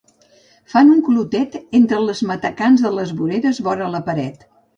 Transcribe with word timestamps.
Fan 0.73 0.87
un 0.93 1.03
clotet 1.09 1.57
entre 1.81 1.99
els 2.05 2.23
matacans 2.31 2.85
de 2.87 2.93
les 3.01 3.13
voreres, 3.21 3.61
vora 3.71 3.93
la 3.99 4.03
paret. 4.11 4.51